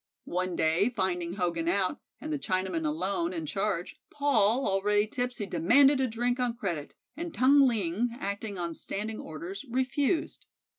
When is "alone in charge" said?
2.87-3.97